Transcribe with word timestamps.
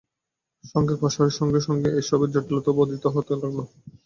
এবং 0.53 0.69
সঙ্ঘের 0.71 0.97
প্রসারের 1.01 1.37
সঙ্গে 1.39 1.59
সঙ্গে 1.61 1.89
এ-সবের 1.93 2.29
জটিলতাও 2.33 2.77
বর্ধিত 2.77 3.05
হতে 3.07 3.33
লাগল। 3.35 3.59